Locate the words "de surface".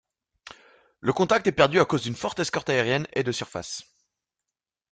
3.21-3.83